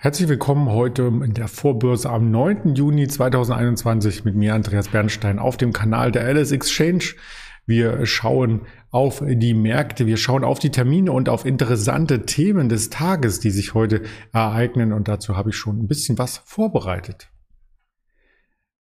[0.00, 2.76] Herzlich willkommen heute in der Vorbörse am 9.
[2.76, 7.16] Juni 2021 mit mir Andreas Bernstein auf dem Kanal der Alice Exchange.
[7.66, 8.60] Wir schauen
[8.92, 13.50] auf die Märkte, wir schauen auf die Termine und auf interessante Themen des Tages, die
[13.50, 14.02] sich heute
[14.32, 17.28] ereignen und dazu habe ich schon ein bisschen was vorbereitet.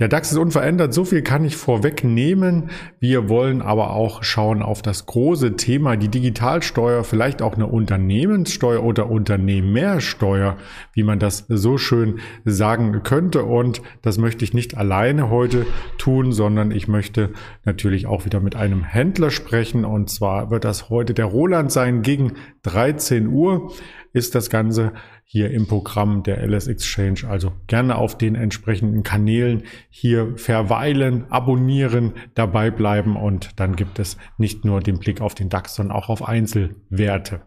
[0.00, 2.70] Der DAX ist unverändert, so viel kann ich vorwegnehmen.
[3.00, 8.82] Wir wollen aber auch schauen auf das große Thema, die Digitalsteuer, vielleicht auch eine Unternehmenssteuer
[8.82, 10.56] oder Unternehmersteuer,
[10.94, 13.44] wie man das so schön sagen könnte.
[13.44, 15.66] Und das möchte ich nicht alleine heute
[15.98, 17.34] tun, sondern ich möchte
[17.66, 19.84] natürlich auch wieder mit einem Händler sprechen.
[19.84, 23.70] Und zwar wird das heute der Roland sein gegen 13 Uhr
[24.12, 24.92] ist das Ganze
[25.24, 27.20] hier im Programm der LS Exchange.
[27.28, 34.16] Also gerne auf den entsprechenden Kanälen hier verweilen, abonnieren, dabei bleiben und dann gibt es
[34.38, 37.42] nicht nur den Blick auf den DAX, sondern auch auf Einzelwerte.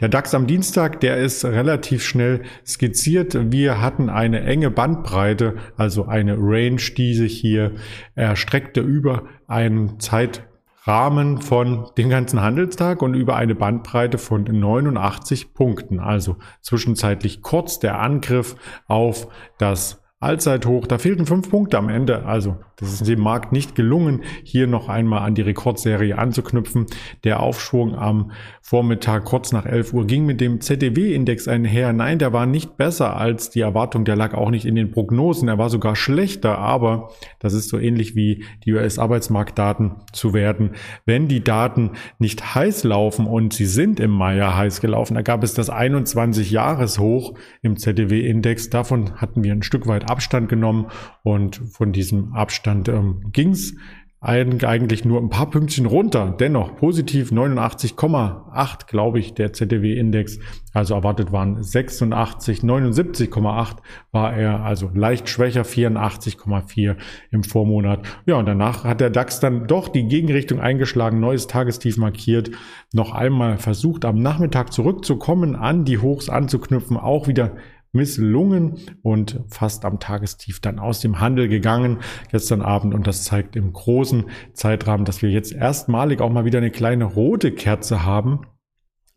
[0.00, 3.52] Der DAX am Dienstag, der ist relativ schnell skizziert.
[3.52, 7.72] Wir hatten eine enge Bandbreite, also eine Range, die sich hier
[8.14, 10.48] erstreckte über einen Zeit
[10.84, 16.00] Rahmen von dem ganzen Handelstag und über eine Bandbreite von 89 Punkten.
[16.00, 18.56] Also zwischenzeitlich kurz der Angriff
[18.88, 20.86] auf das Allzeithoch.
[20.86, 22.24] Da fehlten fünf Punkte am Ende.
[22.24, 26.86] Also das ist dem Markt nicht gelungen, hier noch einmal an die Rekordserie anzuknüpfen.
[27.22, 31.92] Der Aufschwung am Vormittag kurz nach 11 Uhr ging mit dem ZDW-Index einher.
[31.92, 34.04] Nein, der war nicht besser als die Erwartung.
[34.04, 35.48] Der lag auch nicht in den Prognosen.
[35.48, 36.58] Er war sogar schlechter.
[36.58, 40.72] Aber das ist so ähnlich wie die US-Arbeitsmarktdaten zu werden.
[41.06, 45.44] Wenn die Daten nicht heiß laufen und sie sind im Mai heiß gelaufen, da gab
[45.44, 48.70] es das 21-Jahres-Hoch im ZDW-Index.
[48.70, 50.86] Davon hatten wir ein Stück weit Abstand genommen
[51.22, 53.74] und von diesem Abstand ähm, ging es
[54.22, 56.36] eigentlich nur ein paar Pünktchen runter.
[56.38, 60.38] Dennoch positiv 89,8, glaube ich, der ZDW-Index.
[60.72, 63.76] Also erwartet waren 86, 79,8
[64.12, 66.96] war er, also leicht schwächer, 84,4
[67.32, 68.06] im Vormonat.
[68.24, 72.52] Ja, und danach hat der DAX dann doch die Gegenrichtung eingeschlagen, neues Tagestief markiert,
[72.92, 77.56] noch einmal versucht, am Nachmittag zurückzukommen, an die Hochs anzuknüpfen, auch wieder
[77.92, 81.98] misslungen und fast am Tagestief dann aus dem Handel gegangen
[82.30, 82.94] gestern Abend.
[82.94, 87.04] Und das zeigt im großen Zeitrahmen, dass wir jetzt erstmalig auch mal wieder eine kleine
[87.04, 88.46] rote Kerze haben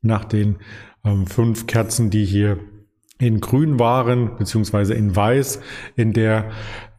[0.02, 0.58] nach den
[1.04, 2.60] ähm, fünf Kerzen, die hier
[3.18, 5.62] in grün waren, beziehungsweise in weiß
[5.96, 6.52] in der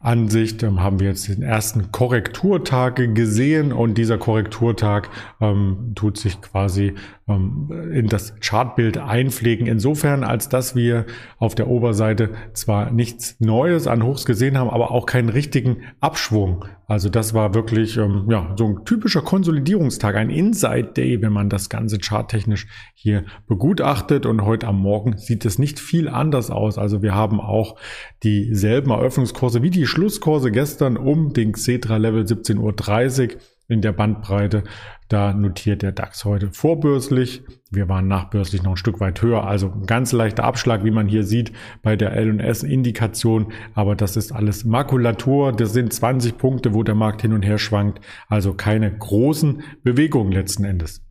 [0.06, 6.40] Ansicht ähm, haben wir jetzt den ersten Korrekturtag gesehen und dieser Korrekturtag ähm, tut sich
[6.40, 6.94] quasi
[7.28, 9.66] ähm, in das Chartbild einpflegen.
[9.66, 11.06] Insofern, als dass wir
[11.38, 16.64] auf der Oberseite zwar nichts Neues an Hochs gesehen haben, aber auch keinen richtigen Abschwung.
[16.88, 21.50] Also das war wirklich ähm, ja, so ein typischer Konsolidierungstag, ein Inside Day, wenn man
[21.50, 24.24] das Ganze charttechnisch hier begutachtet.
[24.24, 26.78] Und heute am Morgen sieht es nicht viel anders aus.
[26.78, 27.76] Also wir haben auch
[28.22, 34.64] dieselben Eröffnungskurse wie die Schlusskurse gestern um den Xetra Level 17.30 Uhr in der Bandbreite.
[35.08, 37.44] Da notiert der DAX heute vorbörslich.
[37.70, 39.44] Wir waren nachbörslich noch ein Stück weit höher.
[39.46, 41.52] Also ein ganz leichter Abschlag, wie man hier sieht
[41.82, 43.54] bei der L&S-Indikation.
[43.72, 45.52] Aber das ist alles Makulatur.
[45.52, 48.04] Das sind 20 Punkte, wo der Markt hin und her schwankt.
[48.28, 51.05] Also keine großen Bewegungen letzten Endes.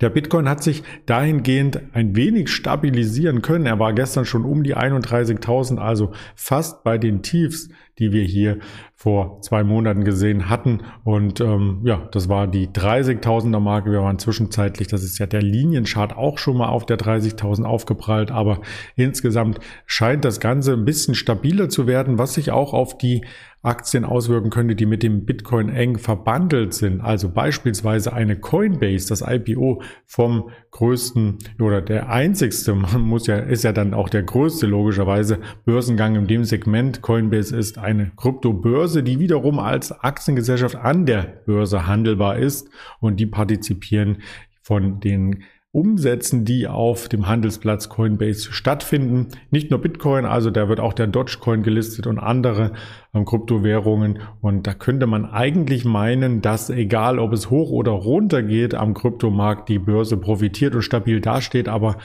[0.00, 3.66] Der Bitcoin hat sich dahingehend ein wenig stabilisieren können.
[3.66, 7.68] Er war gestern schon um die 31.000, also fast bei den Tiefs,
[8.00, 8.58] die wir hier
[8.96, 10.80] vor zwei Monaten gesehen hatten.
[11.04, 13.92] Und ähm, ja, das war die 30.000er Marke.
[13.92, 18.30] Wir waren zwischenzeitlich, das ist ja der Linienchart auch schon mal auf der 30.000 aufgeprallt.
[18.30, 18.60] Aber
[18.96, 23.22] insgesamt scheint das Ganze ein bisschen stabiler zu werden, was sich auch auf die
[23.62, 27.02] Aktien auswirken könnte, die mit dem Bitcoin eng verbandelt sind.
[27.02, 33.64] Also beispielsweise eine Coinbase, das IPO vom größten oder der einzigste, man muss ja, ist
[33.64, 37.02] ja dann auch der größte logischerweise Börsengang in dem Segment.
[37.02, 42.68] Coinbase ist eine Kryptobörse, die wiederum als Aktiengesellschaft an der Börse handelbar ist
[43.00, 44.22] und die partizipieren
[44.62, 49.28] von den Umsätzen, die auf dem Handelsplatz Coinbase stattfinden.
[49.52, 52.72] Nicht nur Bitcoin, also da wird auch der Dogecoin gelistet und andere
[53.14, 54.18] ähm, Kryptowährungen.
[54.40, 58.94] Und da könnte man eigentlich meinen, dass egal ob es hoch oder runter geht am
[58.94, 61.68] Kryptomarkt, die Börse profitiert und stabil dasteht.
[61.68, 61.98] Aber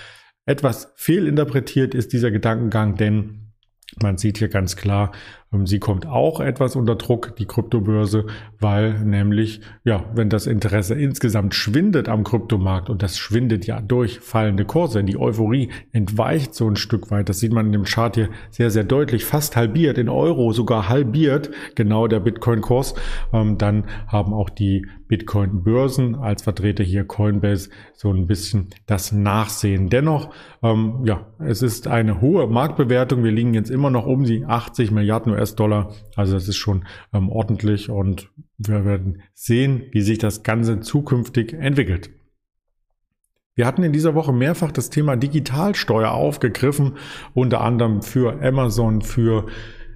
[0.46, 3.54] etwas fehlinterpretiert ist dieser Gedankengang, denn
[4.02, 5.12] man sieht hier ganz klar,
[5.64, 8.26] sie kommt auch etwas unter Druck, die Kryptobörse,
[8.60, 14.20] weil nämlich, ja, wenn das Interesse insgesamt schwindet am Kryptomarkt und das schwindet ja durch
[14.20, 17.30] fallende Kurse, die Euphorie entweicht so ein Stück weit.
[17.30, 20.90] Das sieht man in dem Chart hier sehr, sehr deutlich, fast halbiert, in Euro sogar
[20.90, 22.96] halbiert, genau der Bitcoin-Kurs.
[23.32, 26.16] Ähm, dann haben auch die Bitcoin-Börsen.
[26.16, 29.90] Als Vertreter hier Coinbase so ein bisschen das Nachsehen.
[29.90, 30.32] Dennoch,
[30.64, 33.24] ähm, ja, es ist eine hohe Marktbewertung.
[33.24, 35.94] Wir liegen jetzt immer noch um die 80 Milliarden US-Dollar.
[36.16, 41.54] Also das ist schon ähm, ordentlich und wir werden sehen, wie sich das Ganze zukünftig
[41.54, 42.10] entwickelt.
[43.54, 46.98] Wir hatten in dieser Woche mehrfach das Thema Digitalsteuer aufgegriffen,
[47.34, 49.46] unter anderem für Amazon, für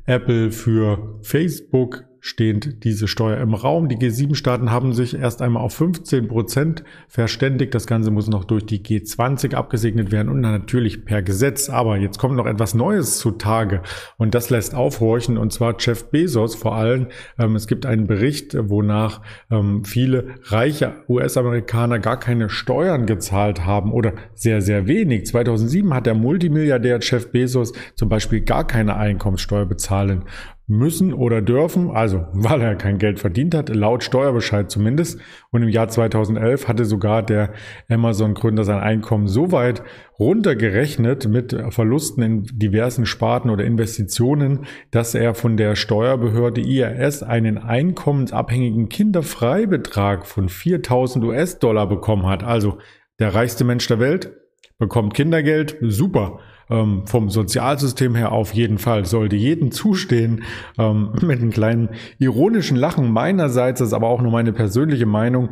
[0.06, 3.90] Apple, für Facebook, stehend diese Steuer im Raum.
[3.90, 7.74] Die G7-Staaten haben sich erst einmal auf 15 Prozent verständigt.
[7.74, 11.70] Das Ganze muss noch durch die G20 abgesegnet werden und natürlich per Gesetz.
[11.70, 13.82] Aber jetzt kommt noch etwas Neues zutage
[14.18, 17.08] und das lässt aufhorchen und zwar Jeff Bezos vor allem.
[17.38, 23.92] Ähm, es gibt einen Bericht, wonach ähm, viele reiche US-Amerikaner gar keine Steuern gezahlt haben
[23.92, 25.26] oder sehr, sehr wenig.
[25.26, 30.26] 2007 hat der Multimilliardär Jeff Bezos zum Beispiel gar keine Einkommenssteuer bezahlen
[30.70, 35.20] müssen oder dürfen, also weil er kein Geld verdient hat, laut Steuerbescheid zumindest.
[35.50, 37.54] Und im Jahr 2011 hatte sogar der
[37.90, 39.82] Amazon-Gründer sein Einkommen so weit
[40.20, 47.58] runtergerechnet mit Verlusten in diversen Sparten oder Investitionen, dass er von der Steuerbehörde IRS einen
[47.58, 52.44] einkommensabhängigen Kinderfreibetrag von 4000 US-Dollar bekommen hat.
[52.44, 52.78] Also
[53.18, 54.32] der reichste Mensch der Welt
[54.78, 56.40] bekommt Kindergeld, super.
[56.70, 60.44] Ähm, vom Sozialsystem her auf jeden Fall sollte jedem zustehen.
[60.78, 61.90] Ähm, mit einem kleinen
[62.20, 65.50] ironischen Lachen meinerseits, das ist aber auch nur meine persönliche Meinung.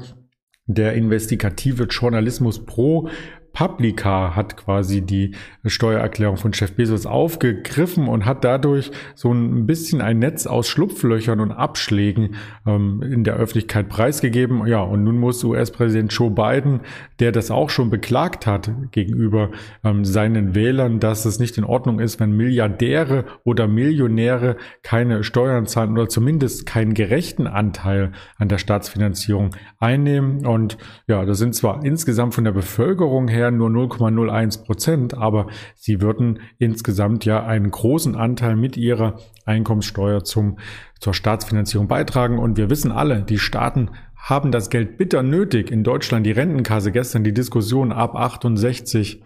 [0.65, 3.09] Der investigative Journalismus Pro
[3.57, 5.31] Publica hat quasi die
[5.65, 11.39] Steuererklärung von Chef Bezos aufgegriffen und hat dadurch so ein bisschen ein Netz aus Schlupflöchern
[11.39, 12.35] und Abschlägen
[12.67, 14.67] ähm, in der Öffentlichkeit preisgegeben.
[14.67, 16.81] Ja, und nun muss US-Präsident Joe Biden,
[17.19, 19.49] der das auch schon beklagt hat gegenüber
[19.83, 25.65] ähm, seinen Wählern, dass es nicht in Ordnung ist, wenn Milliardäre oder Millionäre keine Steuern
[25.65, 29.49] zahlen oder zumindest keinen gerechten Anteil an der Staatsfinanzierung
[29.79, 30.45] einnehmen.
[30.45, 30.77] Und
[31.07, 36.01] ja, das sind zwar insgesamt von der Bevölkerung her wären nur 0,01 Prozent, aber sie
[36.01, 40.59] würden insgesamt ja einen großen Anteil mit ihrer Einkommenssteuer zum,
[40.99, 42.39] zur Staatsfinanzierung beitragen.
[42.39, 45.71] Und wir wissen alle, die Staaten haben das Geld bitter nötig.
[45.71, 49.23] In Deutschland die Rentenkasse, gestern die Diskussion ab 68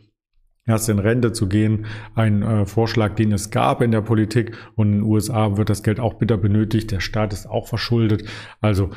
[0.68, 4.90] erst in Rente zu gehen, ein äh, Vorschlag, den es gab in der Politik und
[4.90, 6.92] in den USA wird das Geld auch bitter benötigt.
[6.92, 8.26] Der Staat ist auch verschuldet.
[8.62, 8.92] Also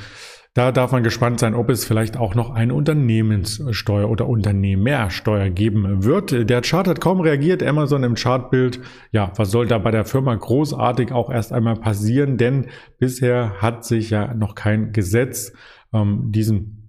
[0.55, 6.05] da darf man gespannt sein, ob es vielleicht auch noch eine Unternehmenssteuer oder Unternehmersteuer geben
[6.05, 6.49] wird.
[6.49, 8.79] Der Chart hat kaum reagiert, Amazon im Chartbild.
[9.11, 12.37] Ja, was soll da bei der Firma großartig auch erst einmal passieren?
[12.37, 12.67] Denn
[13.01, 15.53] bisher hat sich ja noch kein Gesetz
[15.93, 16.84] ähm, diesen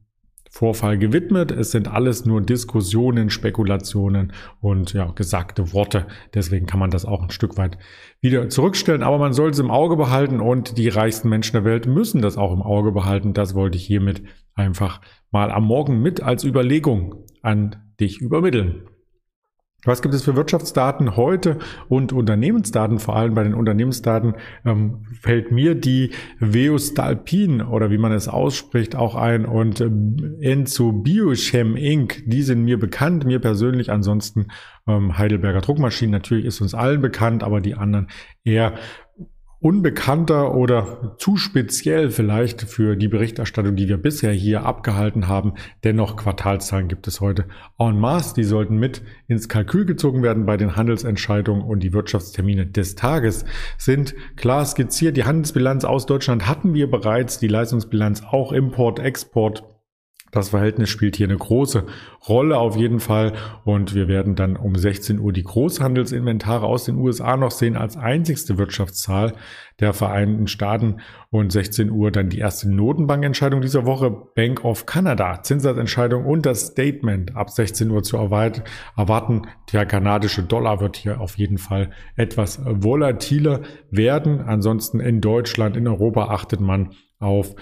[0.55, 1.51] Vorfall gewidmet.
[1.51, 4.31] Es sind alles nur Diskussionen, Spekulationen
[4.61, 6.07] und ja, gesagte Worte.
[6.33, 7.77] Deswegen kann man das auch ein Stück weit
[8.21, 9.03] wieder zurückstellen.
[9.03, 12.37] Aber man soll es im Auge behalten und die reichsten Menschen der Welt müssen das
[12.37, 13.33] auch im Auge behalten.
[13.33, 14.23] Das wollte ich hiermit
[14.53, 18.87] einfach mal am Morgen mit als Überlegung an dich übermitteln.
[19.85, 22.99] Was gibt es für Wirtschaftsdaten heute und Unternehmensdaten?
[22.99, 24.35] Vor allem bei den Unternehmensdaten
[24.65, 29.89] ähm, fällt mir die Veostalpin oder wie man es ausspricht auch ein und äh,
[30.41, 32.23] Enzo Biochem Inc.
[32.25, 33.91] Die sind mir bekannt, mir persönlich.
[33.91, 34.47] Ansonsten
[34.87, 38.07] ähm, Heidelberger Druckmaschinen natürlich ist uns allen bekannt, aber die anderen
[38.43, 38.73] eher
[39.65, 45.55] unbekannter oder zu speziell vielleicht für die Berichterstattung, die wir bisher hier abgehalten haben.
[45.83, 47.45] Dennoch Quartalszahlen gibt es heute
[47.79, 48.35] en masse.
[48.35, 53.43] Die sollten mit ins Kalkül gezogen werden bei den Handelsentscheidungen und die Wirtschaftstermine des Tages
[53.79, 55.17] sind klar skizziert.
[55.17, 59.74] Die Handelsbilanz aus Deutschland hatten wir bereits, die Leistungsbilanz auch Import, Export
[60.35, 61.85] das Verhältnis spielt hier eine große
[62.27, 66.97] Rolle auf jeden Fall und wir werden dann um 16 Uhr die Großhandelsinventare aus den
[66.97, 69.33] USA noch sehen als einzigste Wirtschaftszahl
[69.79, 70.97] der Vereinigten Staaten
[71.31, 76.67] und 16 Uhr dann die erste Notenbankentscheidung dieser Woche, Bank of Canada, Zinssatzentscheidung und das
[76.67, 79.43] Statement ab 16 Uhr zu erwarten.
[79.71, 84.41] Der kanadische Dollar wird hier auf jeden Fall etwas volatiler werden.
[84.41, 87.55] Ansonsten in Deutschland, in Europa achtet man auf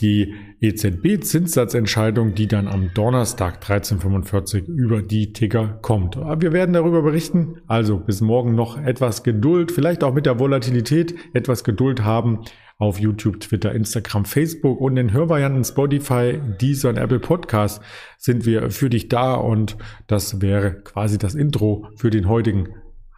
[0.00, 6.16] die EZB-Zinssatzentscheidung, die dann am Donnerstag 13.45 über die Ticker kommt.
[6.16, 7.56] wir werden darüber berichten.
[7.66, 12.44] Also bis morgen noch etwas Geduld, vielleicht auch mit der Volatilität etwas Geduld haben
[12.78, 17.82] auf YouTube, Twitter, Instagram, Facebook und in Hörvarianten Spotify, Deezer und Apple Podcast
[18.18, 19.76] sind wir für dich da und
[20.06, 22.68] das wäre quasi das Intro für den heutigen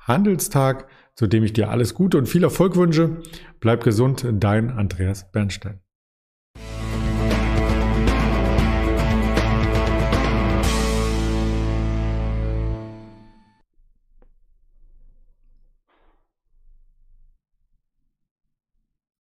[0.06, 3.18] Handelstag, zu dem ich dir alles Gute und viel Erfolg wünsche.
[3.60, 5.80] Bleib gesund, dein Andreas Bernstein.